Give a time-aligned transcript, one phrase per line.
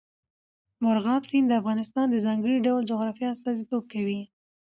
[0.83, 4.21] مورغاب سیند د افغانستان د ځانګړي ډول جغرافیه استازیتوب کوي.